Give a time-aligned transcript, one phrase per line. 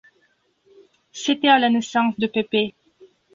[1.11, 2.73] C’était à la naissance de Pepe...